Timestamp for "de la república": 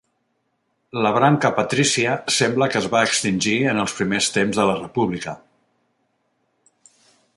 4.63-5.37